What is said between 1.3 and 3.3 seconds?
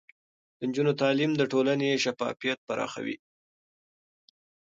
د ټولنې شفافيت پراخوي.